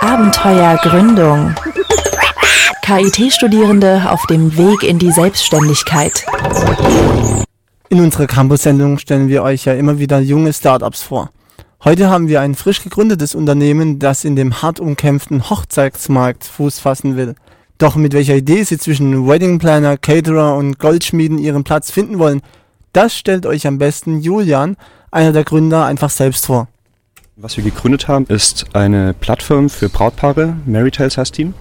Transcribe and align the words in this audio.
Abenteuergründung. 0.00 1.54
KIT-Studierende 2.82 4.10
auf 4.10 4.24
dem 4.26 4.56
Weg 4.56 4.82
in 4.82 4.98
die 4.98 5.10
Selbstständigkeit. 5.10 6.24
In 7.88 8.00
unserer 8.00 8.26
Campus-Sendung 8.26 8.98
stellen 8.98 9.28
wir 9.28 9.42
euch 9.42 9.64
ja 9.64 9.74
immer 9.74 9.98
wieder 9.98 10.20
junge 10.20 10.52
Startups 10.52 11.02
vor. 11.02 11.30
Heute 11.84 12.08
haben 12.08 12.28
wir 12.28 12.40
ein 12.40 12.54
frisch 12.54 12.82
gegründetes 12.82 13.34
Unternehmen, 13.34 13.98
das 13.98 14.24
in 14.24 14.36
dem 14.36 14.62
hart 14.62 14.80
umkämpften 14.80 15.50
Hochzeitsmarkt 15.50 16.44
Fuß 16.44 16.78
fassen 16.78 17.16
will. 17.16 17.34
Doch 17.78 17.96
mit 17.96 18.12
welcher 18.12 18.36
Idee 18.36 18.62
sie 18.62 18.78
zwischen 18.78 19.28
Wedding 19.28 19.58
Planner, 19.58 19.96
Caterer 19.96 20.56
und 20.56 20.78
Goldschmieden 20.78 21.38
ihren 21.38 21.64
Platz 21.64 21.90
finden 21.90 22.18
wollen, 22.18 22.40
das 22.92 23.14
stellt 23.14 23.44
euch 23.44 23.66
am 23.66 23.78
besten 23.78 24.20
Julian, 24.20 24.76
einer 25.10 25.32
der 25.32 25.44
Gründer, 25.44 25.84
einfach 25.84 26.10
selbst 26.10 26.46
vor. 26.46 26.68
Was 27.38 27.58
wir 27.58 27.64
gegründet 27.64 28.08
haben, 28.08 28.24
ist 28.28 28.64
eine 28.72 29.12
Plattform 29.12 29.68
für 29.68 29.90
Brautpaare, 29.90 30.56
Marytales 30.64 31.18
heißt 31.18 31.36
die. 31.36 31.52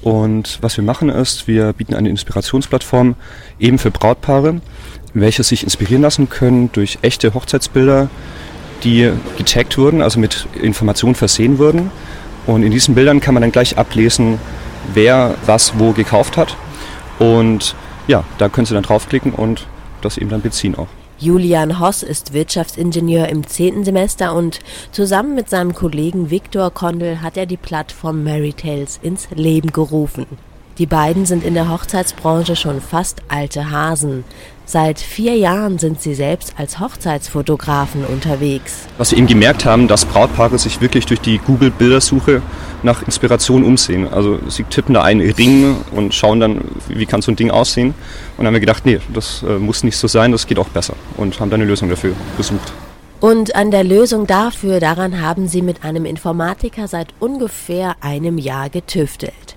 Und 0.00 0.58
was 0.62 0.78
wir 0.78 0.84
machen 0.84 1.10
ist, 1.10 1.46
wir 1.46 1.74
bieten 1.74 1.92
eine 1.92 2.08
Inspirationsplattform 2.08 3.16
eben 3.58 3.76
für 3.76 3.90
Brautpaare, 3.90 4.62
welche 5.12 5.42
sich 5.42 5.62
inspirieren 5.62 6.00
lassen 6.00 6.30
können 6.30 6.72
durch 6.72 7.00
echte 7.02 7.34
Hochzeitsbilder, 7.34 8.08
die 8.82 9.12
getaggt 9.36 9.76
wurden, 9.76 10.00
also 10.00 10.18
mit 10.18 10.46
Informationen 10.54 11.14
versehen 11.14 11.58
wurden. 11.58 11.90
Und 12.46 12.62
in 12.62 12.72
diesen 12.72 12.94
Bildern 12.94 13.20
kann 13.20 13.34
man 13.34 13.42
dann 13.42 13.52
gleich 13.52 13.76
ablesen, 13.76 14.38
wer 14.94 15.34
was 15.44 15.78
wo 15.78 15.92
gekauft 15.92 16.38
hat. 16.38 16.56
Und 17.18 17.74
ja, 18.06 18.24
da 18.38 18.48
können 18.48 18.64
Sie 18.64 18.72
dann 18.72 18.84
draufklicken 18.84 19.32
und 19.32 19.66
das 20.00 20.16
eben 20.16 20.30
dann 20.30 20.40
beziehen 20.40 20.76
auch. 20.76 20.88
Julian 21.22 21.78
Hoss 21.80 22.02
ist 22.02 22.32
Wirtschaftsingenieur 22.32 23.28
im 23.28 23.46
zehnten 23.46 23.84
Semester 23.84 24.34
und 24.34 24.60
zusammen 24.90 25.34
mit 25.34 25.50
seinem 25.50 25.74
Kollegen 25.74 26.30
Viktor 26.30 26.70
Kondel 26.70 27.20
hat 27.20 27.36
er 27.36 27.44
die 27.44 27.58
Plattform 27.58 28.24
Marytales 28.24 28.98
ins 29.02 29.28
Leben 29.30 29.70
gerufen. 29.70 30.26
Die 30.78 30.86
beiden 30.86 31.26
sind 31.26 31.44
in 31.44 31.54
der 31.54 31.68
Hochzeitsbranche 31.68 32.56
schon 32.56 32.80
fast 32.80 33.22
alte 33.28 33.70
Hasen. 33.70 34.24
Seit 34.64 35.00
vier 35.00 35.36
Jahren 35.36 35.78
sind 35.80 36.00
sie 36.00 36.14
selbst 36.14 36.54
als 36.56 36.78
Hochzeitsfotografen 36.78 38.04
unterwegs. 38.04 38.86
Was 38.98 39.10
wir 39.10 39.18
eben 39.18 39.26
gemerkt 39.26 39.64
haben, 39.64 39.88
dass 39.88 40.04
Brautpaare 40.04 40.58
sich 40.58 40.80
wirklich 40.80 41.06
durch 41.06 41.20
die 41.20 41.38
Google-Bildersuche 41.38 42.40
nach 42.84 43.02
Inspiration 43.02 43.64
umsehen. 43.64 44.06
Also 44.06 44.38
sie 44.48 44.62
tippen 44.62 44.94
da 44.94 45.02
einen 45.02 45.28
Ring 45.28 45.76
und 45.90 46.14
schauen 46.14 46.38
dann, 46.38 46.60
wie 46.88 47.04
kann 47.04 47.20
so 47.20 47.32
ein 47.32 47.36
Ding 47.36 47.50
aussehen. 47.50 47.88
Und 47.88 47.94
dann 48.38 48.46
haben 48.46 48.54
wir 48.54 48.60
gedacht, 48.60 48.86
nee, 48.86 49.00
das 49.12 49.42
äh, 49.42 49.58
muss 49.58 49.82
nicht 49.82 49.96
so 49.96 50.06
sein, 50.06 50.30
das 50.30 50.46
geht 50.46 50.58
auch 50.58 50.68
besser. 50.68 50.94
Und 51.16 51.40
haben 51.40 51.50
dann 51.50 51.60
eine 51.60 51.68
Lösung 51.68 51.88
dafür 51.88 52.14
gesucht. 52.36 52.72
Und 53.18 53.56
an 53.56 53.70
der 53.70 53.84
Lösung 53.84 54.26
dafür, 54.26 54.80
daran 54.80 55.20
haben 55.20 55.46
sie 55.48 55.62
mit 55.62 55.84
einem 55.84 56.06
Informatiker 56.06 56.86
seit 56.88 57.08
ungefähr 57.18 57.96
einem 58.00 58.38
Jahr 58.38 58.70
getüftelt. 58.70 59.49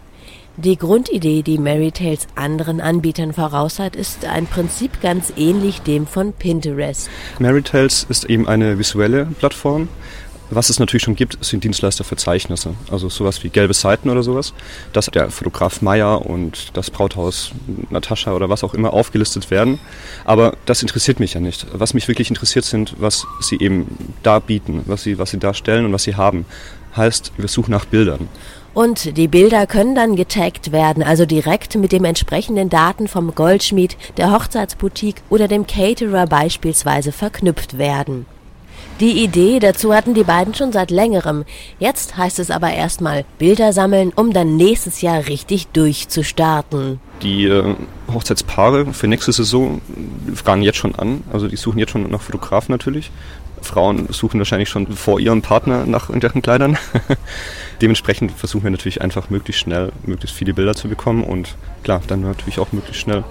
Die 0.56 0.78
Grundidee, 0.78 1.42
die 1.42 1.58
Marytales 1.58 2.28
anderen 2.36 2.80
Anbietern 2.80 3.34
voraus 3.34 3.80
hat, 3.80 3.96
ist 3.96 4.26
ein 4.26 4.46
Prinzip 4.46 5.02
ganz 5.02 5.34
ähnlich 5.36 5.82
dem 5.82 6.06
von 6.06 6.32
Pinterest. 6.32 7.10
Marytales 7.40 8.06
ist 8.08 8.26
eben 8.26 8.48
eine 8.48 8.78
visuelle 8.78 9.26
Plattform. 9.26 9.88
Was 10.52 10.70
es 10.70 10.78
natürlich 10.78 11.02
schon 11.02 11.16
gibt, 11.16 11.44
sind 11.44 11.64
Dienstleisterverzeichnisse. 11.64 12.76
Also 12.92 13.10
sowas 13.10 13.44
wie 13.44 13.50
gelbe 13.50 13.74
Seiten 13.74 14.12
oder 14.12 14.22
sowas, 14.22 14.54
dass 14.92 15.08
der 15.08 15.32
Fotograf 15.32 15.82
Meyer 15.82 16.24
und 16.24 16.78
das 16.78 16.92
Brauthaus 16.92 17.52
Natascha 17.90 18.34
oder 18.34 18.48
was 18.48 18.64
auch 18.64 18.76
immer 18.76 18.94
aufgelistet 18.94 19.50
werden. 19.50 19.80
Aber 20.24 20.56
das 20.68 20.84
interessiert 20.84 21.20
mich 21.20 21.34
ja 21.34 21.40
nicht. 21.40 21.66
Was 21.74 21.96
mich 21.96 22.08
wirklich 22.08 22.30
interessiert 22.30 22.66
sind, 22.66 22.94
was 23.00 23.26
sie 23.40 23.58
eben 23.60 24.14
da 24.22 24.38
bieten, 24.38 24.84
was 24.86 25.02
sie, 25.02 25.18
was 25.18 25.32
sie 25.32 25.40
darstellen 25.40 25.86
und 25.86 25.94
was 25.94 26.04
sie 26.04 26.16
haben. 26.16 26.46
Heißt, 26.96 27.32
wir 27.38 27.48
suchen 27.48 27.72
nach 27.72 27.86
Bildern. 27.86 28.30
Und 28.74 29.18
die 29.18 29.28
Bilder 29.28 29.68
können 29.68 29.94
dann 29.94 30.16
getaggt 30.16 30.72
werden, 30.72 31.04
also 31.04 31.26
direkt 31.26 31.76
mit 31.76 31.92
dem 31.92 32.06
entsprechenden 32.06 32.70
Daten 32.70 33.08
vom 33.08 33.36
Goldschmied, 33.36 33.98
der 34.18 34.32
Hochzeitsboutique 34.32 35.22
oder 35.30 35.48
dem 35.48 35.68
Caterer 35.68 36.26
beispielsweise 36.26 37.12
verknüpft 37.12 37.78
werden. 37.78 38.26
Die 39.00 39.24
Idee 39.24 39.60
dazu 39.60 39.94
hatten 39.94 40.14
die 40.14 40.24
beiden 40.24 40.54
schon 40.54 40.72
seit 40.72 40.92
längerem. 40.92 41.46
Jetzt 41.80 42.16
heißt 42.16 42.40
es 42.40 42.52
aber 42.52 42.72
erstmal 42.72 43.26
Bilder 43.40 43.74
sammeln, 43.74 44.12
um 44.16 44.34
dann 44.34 44.56
nächstes 44.56 45.02
Jahr 45.02 45.28
richtig 45.28 45.68
durchzustarten. 45.68 47.00
Die 47.22 47.46
äh, 47.46 47.76
Hochzeitspaare 48.14 48.94
für 48.94 49.08
nächste 49.08 49.32
Saison 49.32 49.82
fragen 50.36 50.62
jetzt 50.62 50.78
schon 50.78 50.96
an, 50.96 51.24
also 51.32 51.48
die 51.48 51.56
suchen 51.56 51.80
jetzt 51.80 51.92
schon 51.92 52.10
nach 52.10 52.22
Fotografen 52.22 52.72
natürlich. 52.72 53.12
Frauen 53.64 54.08
suchen 54.12 54.40
wahrscheinlich 54.40 54.70
schon 54.70 54.88
vor 54.88 55.20
ihrem 55.20 55.42
Partner 55.42 55.86
nach 55.86 56.10
irgendwelchen 56.10 56.42
Kleidern. 56.42 56.78
Dementsprechend 57.82 58.32
versuchen 58.32 58.64
wir 58.64 58.72
natürlich 58.72 59.02
einfach 59.02 59.30
möglichst 59.30 59.62
schnell 59.62 59.92
möglichst 60.06 60.36
viele 60.36 60.54
Bilder 60.54 60.76
zu 60.76 60.88
bekommen 60.88 61.24
und 61.24 61.56
klar, 61.84 62.02
dann 62.08 62.22
natürlich 62.22 62.60
auch 62.60 62.72
möglichst 62.72 63.02
schnell 63.02 63.24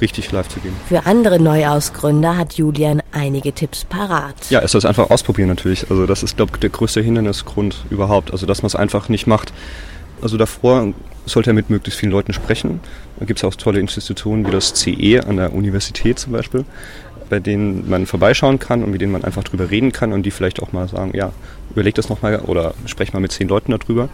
richtig 0.00 0.30
live 0.32 0.48
zu 0.48 0.60
gehen. 0.60 0.74
Für 0.88 1.06
andere 1.06 1.40
Neuausgründer 1.40 2.36
hat 2.36 2.54
Julian 2.54 3.02
einige 3.12 3.52
Tipps 3.52 3.84
parat. 3.84 4.34
Ja, 4.50 4.60
es 4.60 4.72
soll 4.72 4.78
es 4.78 4.84
einfach 4.84 5.10
ausprobieren 5.10 5.48
natürlich. 5.48 5.90
Also 5.90 6.06
das 6.06 6.22
ist, 6.22 6.36
glaube 6.36 6.52
ich, 6.54 6.60
der 6.60 6.70
größte 6.70 7.00
Hindernisgrund 7.00 7.84
überhaupt. 7.90 8.32
Also 8.32 8.46
dass 8.46 8.62
man 8.62 8.68
es 8.68 8.76
einfach 8.76 9.08
nicht 9.08 9.26
macht. 9.26 9.52
Also 10.20 10.36
davor 10.36 10.92
sollte 11.26 11.50
er 11.50 11.54
mit 11.54 11.70
möglichst 11.70 12.00
vielen 12.00 12.12
Leuten 12.12 12.32
sprechen. 12.32 12.80
Da 13.18 13.24
gibt 13.26 13.38
es 13.38 13.44
auch 13.44 13.54
tolle 13.54 13.80
Institutionen 13.80 14.46
wie 14.46 14.50
das 14.50 14.74
CE 14.74 15.20
an 15.26 15.36
der 15.36 15.52
Universität 15.52 16.18
zum 16.18 16.32
Beispiel 16.32 16.64
bei 17.28 17.40
denen 17.40 17.88
man 17.88 18.06
vorbeischauen 18.06 18.58
kann 18.58 18.82
und 18.82 18.90
mit 18.90 19.00
denen 19.00 19.12
man 19.12 19.24
einfach 19.24 19.44
drüber 19.44 19.70
reden 19.70 19.92
kann 19.92 20.12
und 20.12 20.24
die 20.24 20.30
vielleicht 20.30 20.62
auch 20.62 20.72
mal 20.72 20.88
sagen, 20.88 21.12
ja, 21.14 21.32
überleg 21.70 21.94
das 21.94 22.08
nochmal 22.08 22.40
oder 22.40 22.74
sprech 22.86 23.12
mal 23.12 23.20
mit 23.20 23.32
zehn 23.32 23.48
Leuten 23.48 23.72
darüber. 23.72 24.08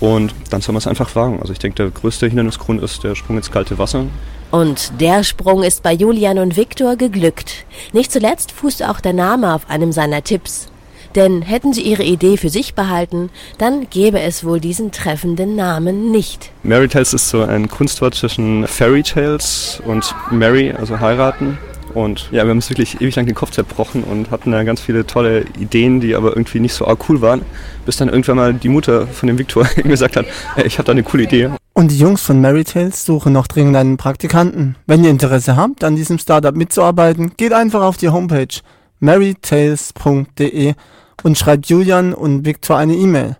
Und 0.00 0.34
dann 0.50 0.60
soll 0.60 0.72
man 0.72 0.78
es 0.78 0.88
einfach 0.88 1.14
wagen. 1.14 1.38
Also 1.40 1.52
ich 1.52 1.60
denke, 1.60 1.76
der 1.76 1.90
größte 1.90 2.26
Hindernisgrund 2.26 2.82
ist 2.82 3.04
der 3.04 3.14
Sprung 3.14 3.36
ins 3.36 3.52
kalte 3.52 3.78
Wasser. 3.78 4.06
Und 4.50 5.00
der 5.00 5.22
Sprung 5.22 5.62
ist 5.62 5.82
bei 5.82 5.92
Julian 5.92 6.38
und 6.38 6.56
Viktor 6.56 6.96
geglückt. 6.96 7.64
Nicht 7.92 8.10
zuletzt 8.10 8.50
fußt 8.50 8.84
auch 8.84 9.00
der 9.00 9.12
Name 9.12 9.54
auf 9.54 9.70
einem 9.70 9.92
seiner 9.92 10.24
Tipps. 10.24 10.72
Denn 11.14 11.42
hätten 11.42 11.72
sie 11.72 11.82
ihre 11.82 12.02
Idee 12.02 12.36
für 12.36 12.48
sich 12.48 12.74
behalten, 12.74 13.30
dann 13.58 13.88
gäbe 13.90 14.20
es 14.20 14.44
wohl 14.44 14.60
diesen 14.60 14.92
treffenden 14.92 15.56
Namen 15.56 16.10
nicht. 16.10 16.50
Mary 16.62 16.88
Tales 16.88 17.12
ist 17.12 17.28
so 17.28 17.42
ein 17.42 17.68
Kunstwort 17.68 18.14
zwischen 18.14 18.66
Fairy 18.66 19.02
Tales 19.02 19.82
und 19.86 20.14
Mary, 20.30 20.72
also 20.72 21.00
heiraten. 21.00 21.58
Und 21.94 22.28
ja, 22.30 22.44
wir 22.44 22.50
haben 22.50 22.58
uns 22.58 22.70
wirklich 22.70 23.00
ewig 23.00 23.14
lang 23.16 23.26
den 23.26 23.34
Kopf 23.34 23.50
zerbrochen 23.50 24.02
und 24.02 24.30
hatten 24.30 24.50
da 24.52 24.64
ganz 24.64 24.80
viele 24.80 25.06
tolle 25.06 25.44
Ideen, 25.58 26.00
die 26.00 26.14
aber 26.14 26.30
irgendwie 26.30 26.60
nicht 26.60 26.74
so 26.74 26.86
cool 27.08 27.20
waren, 27.20 27.42
bis 27.84 27.96
dann 27.96 28.08
irgendwann 28.08 28.36
mal 28.36 28.54
die 28.54 28.68
Mutter 28.68 29.06
von 29.06 29.26
dem 29.26 29.38
Viktor 29.38 29.64
gesagt 29.76 30.16
hat, 30.16 30.26
hey, 30.54 30.66
ich 30.66 30.78
habe 30.78 30.86
da 30.86 30.92
eine 30.92 31.02
coole 31.02 31.24
Idee. 31.24 31.50
Und 31.74 31.90
die 31.90 31.98
Jungs 31.98 32.22
von 32.22 32.40
Marytales 32.40 33.04
suchen 33.04 33.32
noch 33.32 33.46
dringend 33.46 33.76
einen 33.76 33.96
Praktikanten. 33.96 34.76
Wenn 34.86 35.04
ihr 35.04 35.10
Interesse 35.10 35.56
habt, 35.56 35.84
an 35.84 35.96
diesem 35.96 36.18
Startup 36.18 36.54
mitzuarbeiten, 36.54 37.32
geht 37.36 37.52
einfach 37.52 37.82
auf 37.82 37.96
die 37.96 38.08
Homepage 38.08 38.60
marytales.de 39.00 40.74
und 41.22 41.38
schreibt 41.38 41.66
Julian 41.66 42.14
und 42.14 42.44
Viktor 42.44 42.76
eine 42.76 42.94
E-Mail. 42.94 43.36